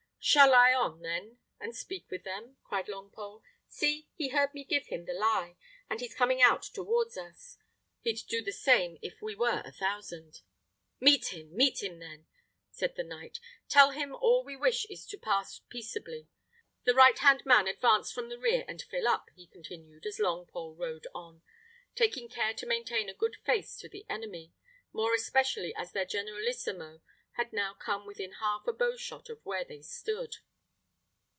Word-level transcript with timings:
"Shall 0.23 0.53
I 0.53 0.71
on, 0.71 1.01
then, 1.01 1.39
and 1.59 1.75
speak 1.75 2.11
with 2.11 2.25
him?" 2.25 2.57
cried 2.63 2.85
Longpole. 2.87 3.41
"See! 3.67 4.07
he 4.13 4.27
heard 4.27 4.53
me 4.53 4.63
give 4.63 4.85
him 4.85 5.05
the 5.05 5.15
lie, 5.15 5.57
and 5.89 5.99
he's 5.99 6.13
coming 6.13 6.43
out 6.43 6.61
towards 6.61 7.17
us. 7.17 7.57
He'd 8.01 8.19
do 8.29 8.43
the 8.43 8.51
same 8.51 8.99
if 9.01 9.19
we 9.23 9.33
were 9.33 9.63
a 9.65 9.71
thousand." 9.71 10.41
"Meet 10.99 11.33
him, 11.33 11.55
meet 11.55 11.81
him, 11.81 11.97
then!" 11.97 12.27
said 12.69 12.95
the 12.95 13.03
knight; 13.03 13.39
"tell 13.67 13.89
him 13.89 14.13
all 14.13 14.43
we 14.43 14.55
wish 14.55 14.85
is 14.91 15.07
to 15.07 15.17
pass 15.17 15.57
peaceably. 15.69 16.27
The 16.83 16.93
right 16.93 17.17
hand 17.17 17.43
man 17.43 17.67
advance 17.67 18.11
from 18.11 18.29
the 18.29 18.37
rear 18.37 18.63
and 18.67 18.79
fill 18.79 19.07
up!" 19.07 19.31
he 19.35 19.47
continued, 19.47 20.05
as 20.05 20.19
Longpole 20.19 20.77
rode 20.77 21.07
on, 21.15 21.41
taking 21.95 22.29
care 22.29 22.51
still 22.55 22.67
to 22.67 22.67
maintain 22.69 23.09
a 23.09 23.15
good 23.15 23.37
face 23.43 23.75
to 23.77 23.89
the 23.89 24.05
enemy, 24.07 24.53
more 24.93 25.15
especially 25.15 25.73
as 25.75 25.93
their 25.93 26.05
generalissimo 26.05 27.01
had 27.35 27.53
now 27.53 27.73
come 27.73 28.05
within 28.05 28.33
half 28.33 28.67
a 28.67 28.73
bow 28.73 28.97
shot 28.97 29.29
of 29.29 29.39
where 29.45 29.63
they 29.63 29.81
stood. 29.81 30.35